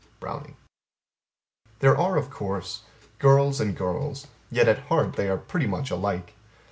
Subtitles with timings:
[0.19, 0.57] Browning
[1.77, 2.81] There are of course,
[3.19, 6.33] girls and girls; yet at heart they are pretty much alike.